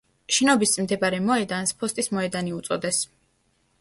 შენობის 0.35 0.71
წინ 0.77 0.87
მდებარე 0.87 1.19
მოედანს 1.27 1.75
„ფოსტის 1.83 2.11
მოედანი“ 2.17 2.55
უწოდეს. 2.61 3.03